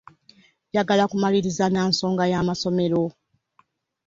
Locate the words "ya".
2.31-2.39